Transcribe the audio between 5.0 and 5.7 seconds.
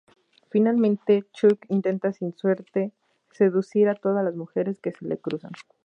le cruzan.